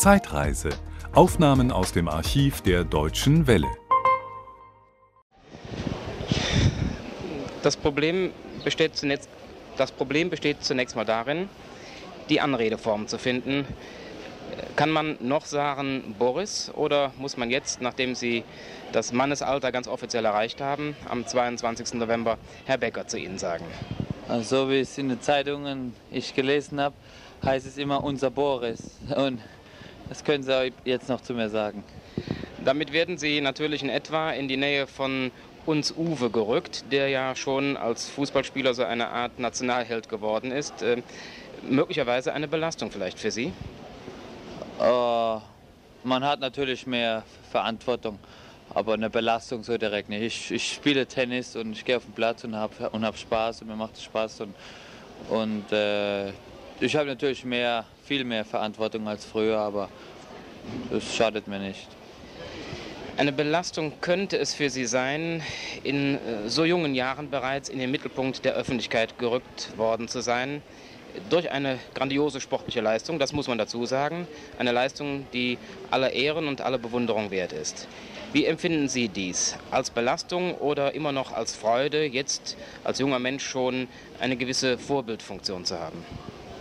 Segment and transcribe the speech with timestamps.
[0.00, 0.70] Zeitreise.
[1.12, 3.68] Aufnahmen aus dem Archiv der Deutschen Welle.
[7.62, 8.32] Das Problem
[8.64, 9.28] besteht zunächst,
[9.76, 11.50] das Problem besteht zunächst mal darin,
[12.30, 13.66] die Anredeform zu finden.
[14.74, 18.42] Kann man noch sagen Boris oder muss man jetzt, nachdem Sie
[18.92, 21.92] das Mannesalter ganz offiziell erreicht haben, am 22.
[21.98, 23.66] November Herr Becker zu Ihnen sagen?
[24.28, 26.94] Also, so wie es in den Zeitungen ich gelesen habe,
[27.44, 28.96] heißt es immer unser Boris.
[29.14, 29.40] Und
[30.10, 31.84] das können Sie jetzt noch zu mir sagen.
[32.64, 35.30] Damit werden Sie natürlich in etwa in die Nähe von
[35.66, 40.82] uns Uwe gerückt, der ja schon als Fußballspieler so eine Art Nationalheld geworden ist.
[40.82, 41.02] Äh,
[41.62, 43.52] möglicherweise eine Belastung vielleicht für Sie?
[44.80, 45.38] Äh,
[46.02, 47.22] man hat natürlich mehr
[47.52, 48.18] Verantwortung,
[48.74, 50.22] aber eine Belastung so direkt nicht.
[50.22, 53.62] Ich, ich spiele Tennis und ich gehe auf den Platz und habe und hab Spaß
[53.62, 54.40] und mir macht es Spaß.
[54.40, 54.54] Und,
[55.28, 56.32] und äh,
[56.80, 59.88] ich habe natürlich mehr, viel mehr Verantwortung als früher, aber
[60.90, 61.88] das schadet mir nicht.
[63.16, 65.42] Eine Belastung könnte es für Sie sein,
[65.82, 70.62] in äh, so jungen Jahren bereits in den Mittelpunkt der Öffentlichkeit gerückt worden zu sein,
[71.28, 74.26] durch eine grandiose sportliche Leistung, das muss man dazu sagen,
[74.58, 75.58] eine Leistung, die
[75.90, 77.88] aller Ehren und aller Bewunderung wert ist.
[78.32, 79.58] Wie empfinden Sie dies?
[79.70, 83.88] Als Belastung oder immer noch als Freude, jetzt als junger Mensch schon
[84.20, 86.04] eine gewisse Vorbildfunktion zu haben?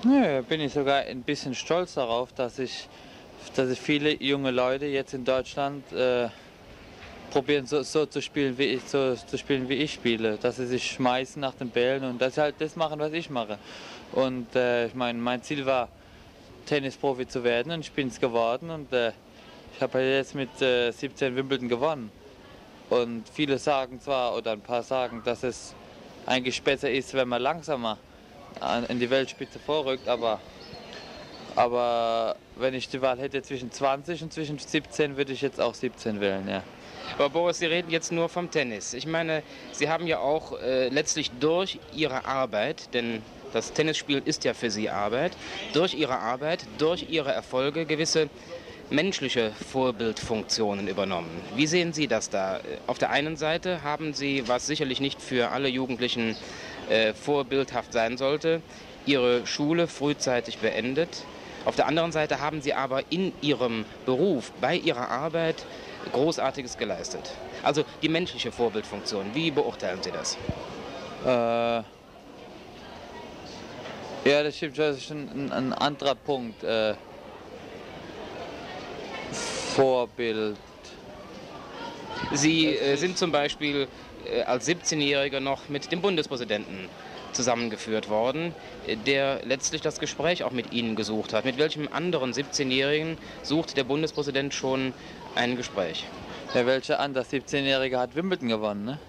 [0.05, 2.88] Ja, bin ich sogar ein bisschen stolz darauf, dass ich,
[3.58, 6.30] dass ich viele junge Leute jetzt in Deutschland äh,
[7.31, 10.67] probieren so, so, zu spielen, wie ich so, zu spielen, wie ich spiele, dass sie
[10.67, 13.59] sich schmeißen nach den Bällen und dass sie halt das machen, was ich mache.
[14.14, 15.89] Und äh, ich meine, mein Ziel war
[16.66, 19.11] Tennisprofi zu werden und ich bin es geworden und äh,
[19.75, 22.09] ich habe halt jetzt mit äh, 17 Wimbledon gewonnen.
[22.89, 25.75] Und viele sagen zwar oder ein paar sagen, dass es
[26.25, 27.97] eigentlich besser ist, wenn man langsamer
[28.88, 30.39] in die Weltspitze vorrückt, aber
[31.55, 35.73] aber wenn ich die Wahl hätte zwischen 20 und zwischen 17, würde ich jetzt auch
[35.73, 36.64] 17 wählen, ja.
[37.16, 38.94] Aber Boris, Sie reden jetzt nur vom Tennis.
[38.94, 44.46] Ich meine, Sie haben ja auch äh, letztlich durch Ihre Arbeit, denn das Tennisspiel ist
[44.46, 45.34] ja für Sie Arbeit,
[45.74, 48.29] durch Ihre Arbeit, durch Ihre Erfolge gewisse
[48.90, 51.29] menschliche Vorbildfunktionen übernommen.
[51.56, 52.59] Wie sehen Sie das da?
[52.88, 56.35] Auf der einen Seite haben Sie, was sicherlich nicht für alle Jugendlichen
[56.89, 58.61] äh, vorbildhaft sein sollte,
[59.05, 61.25] Ihre Schule frühzeitig beendet.
[61.66, 65.66] Auf der anderen Seite haben Sie aber in Ihrem Beruf, bei Ihrer Arbeit
[66.13, 67.31] Großartiges geleistet.
[67.63, 70.38] Also die menschliche Vorbildfunktion, wie beurteilen Sie das?
[71.25, 71.83] Äh,
[74.29, 76.63] ja, das stimmt, das ist ein, ein anderer Punkt.
[76.63, 76.95] Äh,
[79.75, 80.57] Vorbild.
[82.33, 83.88] Sie äh, sind zum Beispiel
[84.46, 86.90] als 17-Jähriger noch mit dem Bundespräsidenten
[87.34, 88.53] zusammengeführt worden,
[88.88, 91.46] äh, der letztlich das Gespräch auch mit Ihnen gesucht hat.
[91.46, 94.94] Mit welchem anderen 17-Jährigen sucht der Bundespräsident schon
[95.35, 96.06] ein Gespräch?
[96.53, 98.85] Ja, welcher andere 17-Jährige hat Wimbledon gewonnen?
[98.85, 99.00] Ne?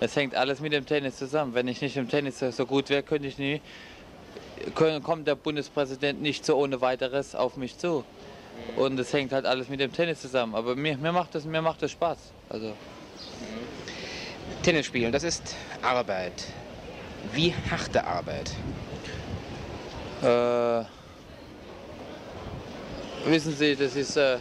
[0.00, 1.54] Das hängt alles mit dem Tennis zusammen.
[1.54, 3.60] Wenn ich nicht im Tennis so gut wäre, könnte ich nie,
[4.74, 8.04] kommt der Bundespräsident nicht so ohne weiteres auf mich zu.
[8.76, 10.54] Und es hängt halt alles mit dem Tennis zusammen.
[10.54, 12.18] Aber mir, mir, macht, das, mir macht das Spaß.
[12.48, 12.72] Also.
[14.62, 16.46] Tennis spielen, das ist Arbeit.
[17.32, 18.50] Wie harte Arbeit?
[20.22, 20.84] Äh,
[23.24, 24.38] wissen Sie, das ist, äh,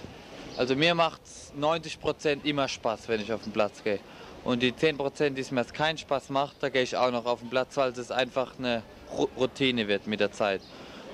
[0.58, 1.22] also mir macht
[1.56, 4.00] 90 Prozent immer Spaß, wenn ich auf den Platz gehe.
[4.44, 7.26] Und die 10 Prozent, die es mir keinen Spaß macht, da gehe ich auch noch
[7.26, 8.84] auf den Platz, weil es einfach eine
[9.38, 10.62] Routine wird mit der Zeit.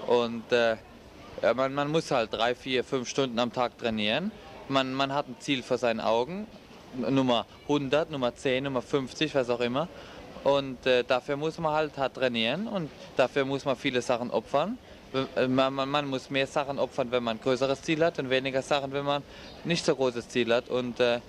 [0.07, 0.77] Und äh,
[1.55, 4.31] man, man, muss halt drei, vier, fünf Stunden am Tag trainieren.
[4.67, 6.47] Man, man hat ein Ziel vor seinen Augen,
[6.97, 9.87] Nummer 100, Nummer 10, Nummer 50, was auch immer.
[10.43, 14.77] Und äh, dafür muss man halt hart trainieren und dafür muss man viele Sachen opfern.
[15.35, 18.29] Äh, man, man, man, muss mehr Sachen opfern, wenn man ein größeres Ziel hat und
[18.29, 19.23] weniger Sachen, wenn man
[19.63, 20.69] nicht so großes Ziel hat.
[20.69, 21.19] Und, äh,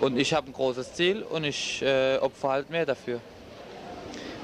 [0.00, 3.20] und ich habe ein großes Ziel und ich äh, opfer halt mehr dafür.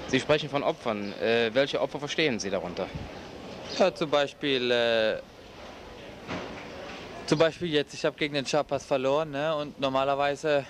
[0.08, 1.12] Sie sprechen von Opfern.
[1.20, 2.86] Äh, welche Opfer verstehen Sie darunter?
[3.78, 5.16] Ja, zum Beispiel, äh,
[7.26, 10.64] zum Beispiel jetzt, ich habe gegen den Chapas verloren ne, und normalerweise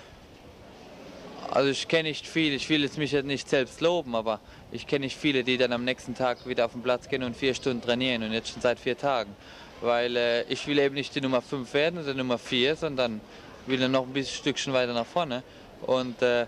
[1.51, 4.39] also ich kenne nicht viele, ich will jetzt mich jetzt nicht selbst loben, aber
[4.71, 7.35] ich kenne nicht viele, die dann am nächsten Tag wieder auf den Platz gehen und
[7.35, 9.35] vier Stunden trainieren und jetzt schon seit vier Tagen.
[9.81, 13.21] Weil äh, ich will eben nicht die Nummer 5 werden oder Nummer 4, sondern
[13.67, 15.43] will dann noch ein bisschen Stückchen weiter nach vorne.
[15.81, 16.45] Und äh,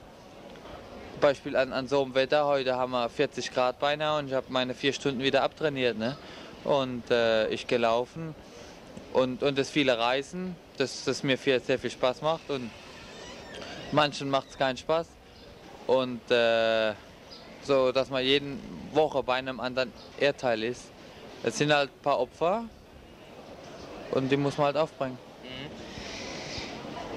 [1.21, 4.47] Beispiel an, an so einem Wetter, heute haben wir 40 Grad beinahe und ich habe
[4.49, 5.97] meine vier Stunden wieder abtrainiert.
[5.97, 6.17] Ne?
[6.63, 8.35] Und äh, ich gelaufen
[9.17, 12.49] und, und das viele Reisen, das, das mir viel, sehr viel Spaß macht.
[12.49, 12.69] Und
[13.91, 15.07] Manchen macht es keinen Spaß.
[15.87, 16.93] Und äh,
[17.63, 18.45] so, dass man jede
[18.93, 20.83] Woche bei einem anderen Erdteil ist.
[21.43, 22.65] Es sind halt ein paar Opfer.
[24.11, 25.17] und die muss man halt aufbringen.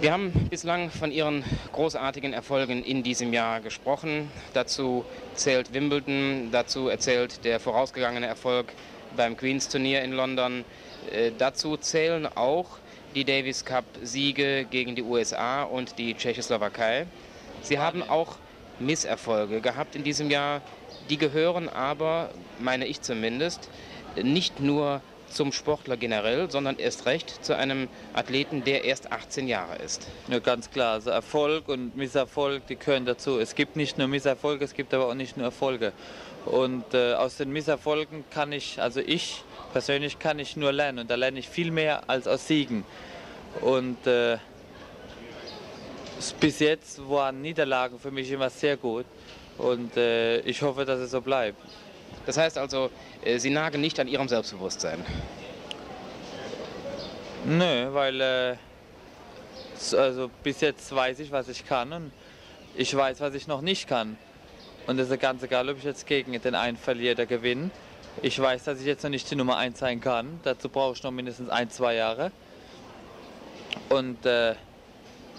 [0.01, 4.31] Wir haben bislang von Ihren großartigen Erfolgen in diesem Jahr gesprochen.
[4.55, 5.05] Dazu
[5.35, 8.73] zählt Wimbledon, dazu erzählt der vorausgegangene Erfolg
[9.15, 10.65] beim Queens Turnier in London.
[11.13, 12.79] Äh, dazu zählen auch
[13.15, 17.07] die Davis Cup Siege gegen die USA und die Tschechoslowakei.
[17.63, 18.37] Sie haben auch
[18.79, 20.63] Misserfolge gehabt in diesem Jahr.
[21.09, 23.69] Die gehören aber, meine ich zumindest,
[24.17, 29.77] nicht nur zum Sportler generell, sondern erst recht zu einem Athleten, der erst 18 Jahre
[29.77, 30.09] ist.
[30.29, 30.95] Ja, ganz klar.
[30.95, 33.39] Also Erfolg und Misserfolg, die gehören dazu.
[33.39, 35.93] Es gibt nicht nur Misserfolge, es gibt aber auch nicht nur Erfolge.
[36.47, 41.01] Und äh, aus den Misserfolgen kann ich, also ich persönlich kann ich nur lernen.
[41.01, 42.85] Und da lerne ich viel mehr als aus Siegen.
[43.61, 44.39] Und äh,
[46.39, 49.07] bis jetzt waren Niederlagen für mich immer sehr gut.
[49.59, 51.59] Und äh, ich hoffe, dass es so bleibt.
[52.27, 52.91] Das heißt also,
[53.23, 55.05] äh, Sie nagen nicht an Ihrem Selbstbewusstsein.
[57.45, 58.57] Nö, weil äh,
[59.97, 62.13] also bis jetzt weiß ich, was ich kann und
[62.77, 64.17] ich weiß, was ich noch nicht kann.
[64.87, 67.71] Und es ist ganz egal, ob ich jetzt gegen den einen verliere oder gewinne.
[68.23, 70.41] Ich weiß, dass ich jetzt noch nicht die Nummer 1 sein kann.
[70.43, 72.33] Dazu brauche ich noch mindestens ein, zwei Jahre.
[73.89, 74.55] Und äh,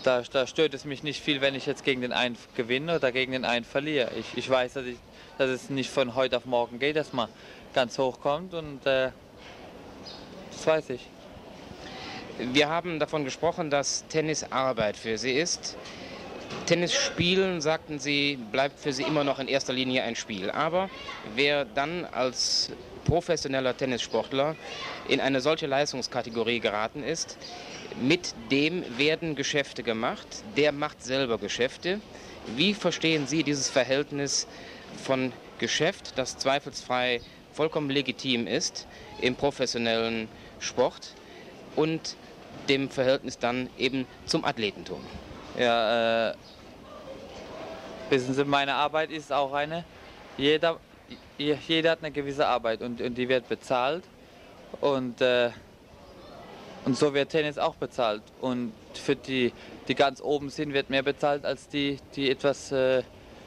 [0.03, 3.11] da, da, stört es mich nicht viel, wenn ich jetzt gegen den einen gewinne oder
[3.11, 4.11] gegen den einen verliere.
[4.17, 4.97] Ich, ich weiß, dass, ich,
[5.37, 7.29] dass, es nicht von heute auf morgen geht, dass man
[7.73, 9.11] ganz hoch kommt und äh,
[10.51, 11.07] das weiß ich.
[12.39, 15.77] Wir haben davon gesprochen, dass Tennis Arbeit für Sie ist.
[16.71, 20.49] Tennis spielen, sagten Sie, bleibt für Sie immer noch in erster Linie ein Spiel.
[20.49, 20.89] Aber
[21.35, 22.71] wer dann als
[23.03, 24.55] professioneller Tennissportler
[25.09, 27.37] in eine solche Leistungskategorie geraten ist,
[28.01, 30.25] mit dem werden Geschäfte gemacht,
[30.55, 31.99] der macht selber Geschäfte.
[32.55, 34.47] Wie verstehen Sie dieses Verhältnis
[35.03, 37.19] von Geschäft, das zweifelsfrei
[37.51, 38.87] vollkommen legitim ist
[39.19, 40.29] im professionellen
[40.61, 41.15] Sport
[41.75, 42.15] und
[42.69, 45.01] dem Verhältnis dann eben zum Athletentum?
[45.59, 46.33] Ja, äh,
[48.11, 49.83] wissen Sie, meine Arbeit ist auch eine.
[50.37, 50.77] Jeder,
[51.37, 54.03] jeder hat eine gewisse Arbeit und, und die wird bezahlt.
[54.79, 55.51] Und äh,
[56.83, 58.23] und so wird Tennis auch bezahlt.
[58.39, 59.53] Und für die,
[59.87, 63.03] die ganz oben sind, wird mehr bezahlt als die, die etwas äh,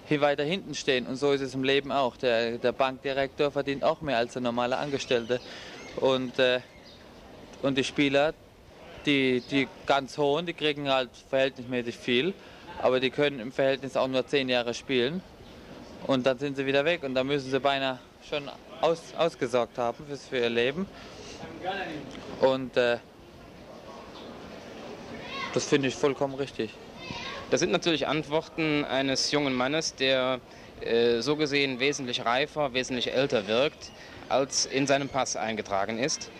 [0.06, 1.06] hier weiter hinten stehen.
[1.06, 2.16] Und so ist es im Leben auch.
[2.16, 5.40] Der, der Bankdirektor verdient auch mehr als der normale Angestellte.
[5.96, 6.60] Und, äh,
[7.62, 8.34] und die Spieler,
[9.04, 12.34] die, die ganz hohen, die kriegen halt verhältnismäßig viel.
[12.80, 15.22] Aber die können im Verhältnis auch nur zehn Jahre spielen.
[16.06, 17.02] Und dann sind sie wieder weg.
[17.02, 17.98] Und da müssen sie beinahe
[18.28, 18.50] schon
[18.80, 20.86] aus, ausgesorgt haben fürs, für ihr Leben.
[22.40, 22.98] Und äh,
[25.52, 26.70] das finde ich vollkommen richtig.
[27.50, 30.40] Das sind natürlich Antworten eines jungen Mannes, der
[30.80, 33.92] äh, so gesehen wesentlich reifer, wesentlich älter wirkt,
[34.28, 36.30] als in seinem Pass eingetragen ist.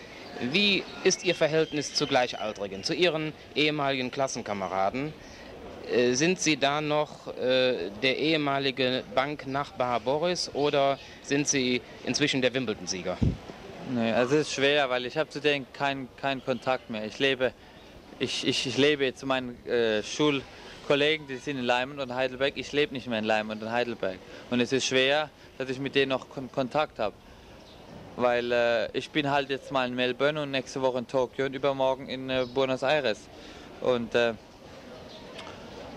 [0.40, 5.12] Wie ist Ihr Verhältnis zu Gleichaltrigen, zu Ihren ehemaligen Klassenkameraden?
[5.90, 12.54] Äh, sind Sie da noch äh, der ehemalige Banknachbar Boris oder sind Sie inzwischen der
[12.54, 13.18] Wimbledon-Sieger?
[13.92, 17.04] Nee, also es ist schwer, weil ich habe zu denen keinen kein Kontakt mehr.
[17.04, 17.52] Ich lebe
[18.18, 22.56] ich, ich, ich lebe zu meinen äh, Schulkollegen, die sind in Leimund und Heidelberg.
[22.56, 24.18] Ich lebe nicht mehr in Leimund und Heidelberg.
[24.50, 27.14] Und es ist schwer, dass ich mit denen noch Kon Kontakt habe.
[28.16, 31.54] Weil äh, ich bin halt jetzt mal in Melbourne und nächste Woche in Tokio und
[31.54, 33.18] übermorgen in äh, Buenos Aires.
[33.80, 34.34] Und, äh,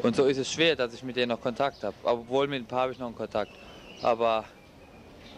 [0.04, 1.96] und so ist es schwer, dass ich mit denen noch Kontakt habe.
[2.04, 3.51] Obwohl mit ein paar habe ich noch einen Kontakt.
[4.01, 4.46] Aber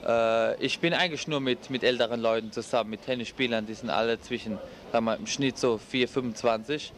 [0.05, 4.19] äh, ich bin eigentlich nur mit, mit älteren Leuten zusammen, mit Tennisspielern, die sind alle
[4.19, 4.57] zwischen,
[4.91, 6.93] sagen wir, im Schnitt so 4, 25.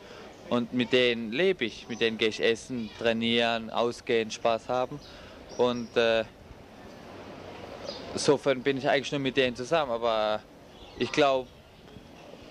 [0.50, 5.00] Und mit denen lebe ich, mit denen gehe ich essen, trainieren, ausgehen, Spaß haben.
[5.58, 6.26] Und äh,
[8.14, 9.92] insofern bin ich eigentlich nur mit denen zusammen.
[9.92, 10.42] Aber
[11.00, 11.48] ich glaube,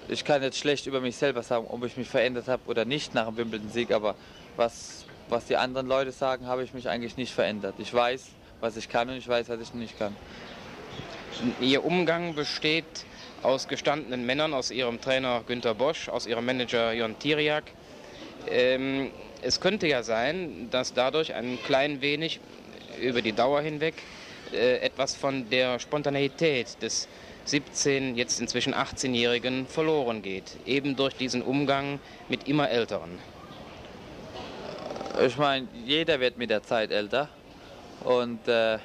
[0.08, 3.14] ich kann jetzt schlecht über mich selber sagen, ob ich mich verändert habe oder nicht
[3.14, 3.92] nach dem Wimbledon-Sieg.
[3.92, 4.14] Aber
[4.56, 4.99] was,
[5.30, 7.74] was die anderen Leute sagen, habe ich mich eigentlich nicht verändert.
[7.78, 8.28] Ich weiß,
[8.60, 10.14] was ich kann und ich weiß, was ich nicht kann.
[11.60, 12.84] Ihr Umgang besteht
[13.42, 17.64] aus gestandenen Männern, aus Ihrem Trainer Günter Bosch, aus Ihrem Manager Jon Tiriak.
[18.48, 19.10] Ähm,
[19.42, 22.40] es könnte ja sein, dass dadurch ein klein wenig
[23.00, 23.94] über die Dauer hinweg
[24.52, 27.08] äh, etwas von der Spontaneität des
[27.46, 33.18] 17, jetzt inzwischen 18-Jährigen verloren geht, eben durch diesen Umgang mit immer Älteren.
[35.22, 37.28] Ich meine, jeder wird mit der Zeit älter
[38.04, 38.78] und äh,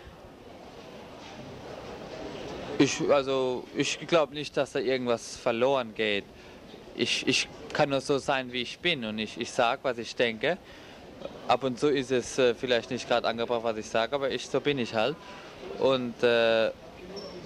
[2.78, 6.26] ich, also, ich glaube nicht, dass da irgendwas verloren geht.
[6.98, 10.14] Ich, ich kann nur so sein, wie ich bin und ich, ich sage, was ich
[10.14, 10.58] denke.
[11.48, 14.50] Ab und zu ist es äh, vielleicht nicht gerade angebracht, was ich sage, aber ich,
[14.50, 15.16] so bin ich halt.
[15.80, 16.72] Und äh,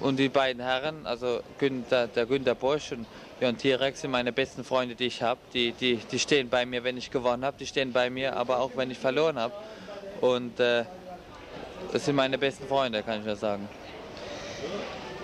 [0.01, 3.05] und die beiden Herren, also Günther, der Günter Bosch und
[3.39, 5.39] Björn T-Rex sind meine besten Freunde, die ich habe.
[5.53, 8.59] Die, die, die stehen bei mir, wenn ich gewonnen habe, die stehen bei mir, aber
[8.59, 9.53] auch wenn ich verloren habe.
[10.21, 10.83] Und äh,
[11.91, 13.67] das sind meine besten Freunde, kann ich nur sagen.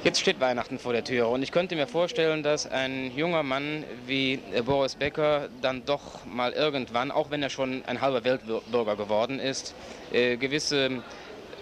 [0.06, 3.84] Jetzt steht Weihnachten vor der Tür und ich könnte mir vorstellen, dass ein junger Mann
[4.06, 9.40] wie Boris Becker dann doch mal irgendwann, auch wenn er schon ein halber Weltbürger geworden
[9.40, 9.74] ist,
[10.14, 11.02] äh, gewisse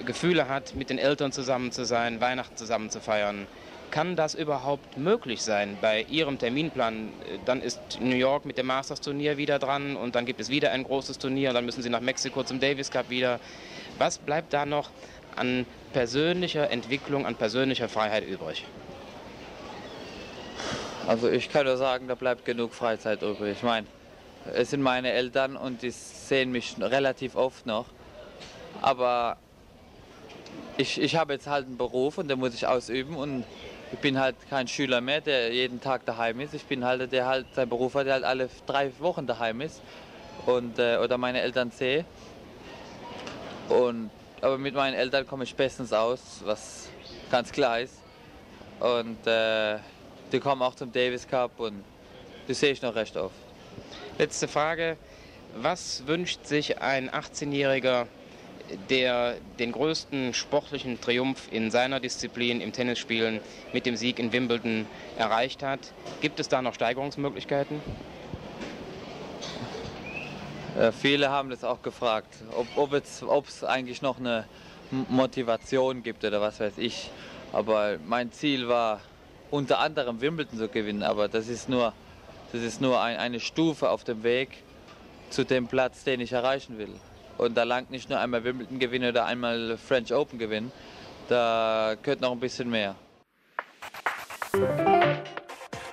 [0.06, 3.48] Gefühle hat, mit den Eltern zusammen zu sein, Weihnachten zusammen zu feiern.
[3.92, 7.10] Kann das überhaupt möglich sein bei Ihrem Terminplan?
[7.46, 10.84] Dann ist New York mit dem Masters-Turnier wieder dran und dann gibt es wieder ein
[10.84, 13.40] großes Turnier und dann müssen Sie nach Mexiko zum Davis Cup wieder.
[14.00, 14.90] Was bleibt da noch
[15.36, 18.66] an persönlicher Entwicklung, an persönlicher Freiheit übrig?
[21.06, 23.58] Also ich kann nur sagen, da bleibt genug Freizeit übrig.
[23.58, 23.86] Ich meine,
[24.54, 27.86] es sind meine Eltern und die sehen mich relativ oft noch.
[28.82, 29.38] Aber
[30.78, 33.44] ich, ich habe jetzt halt einen Beruf und den muss ich ausüben und
[33.92, 36.54] ich bin halt kein Schüler mehr, der jeden Tag daheim ist.
[36.54, 39.82] Ich bin halt, der halt seinen Beruf hat, der halt alle drei Wochen daheim ist
[40.46, 42.06] und äh, oder meine Eltern sehe.
[43.70, 44.10] Und
[44.42, 46.90] aber mit meinen Eltern komme ich bestens aus, was
[47.32, 47.96] ganz klar ist.
[48.80, 49.78] Und äh,
[50.32, 51.84] die kommen auch zum Davis Cup und
[52.48, 53.36] die sehe ich noch recht oft.
[54.18, 54.98] Letzte Frage.
[55.56, 58.08] Was wünscht sich ein 18-Jähriger,
[58.90, 63.40] der den größten sportlichen Triumph in seiner Disziplin im Tennisspielen
[63.72, 64.86] mit dem Sieg in Wimbledon
[65.18, 65.80] erreicht hat?
[66.22, 67.82] Gibt es da noch Steigerungsmöglichkeiten?
[70.78, 72.94] Äh, viele haben das auch gefragt, ob,
[73.28, 74.46] ob es eigentlich noch eine
[75.10, 77.12] Motivation gibt oder was weiß ich.
[77.52, 79.02] Aber mein Ziel war
[79.52, 81.94] unter anderem Wimbledon zu gewinnen, aber das ist nur,
[82.52, 84.50] das ist nur ein, eine Stufe auf dem Weg
[85.30, 87.00] zu dem Platz, den ich erreichen will.
[87.38, 90.72] Und da langt nicht nur einmal Wimbledon gewinnen oder einmal French Open gewinnen,
[91.30, 92.96] da gehört noch ein bisschen mehr.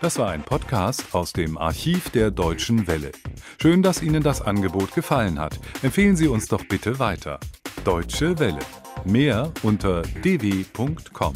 [0.01, 3.13] Das war ein Podcast aus dem Archiv der Deutschen Welle.
[3.61, 5.59] Schön, dass Ihnen das Angebot gefallen hat.
[5.83, 7.39] Empfehlen Sie uns doch bitte weiter.
[7.85, 8.61] Deutsche Welle.
[9.05, 11.35] Mehr unter dw.com.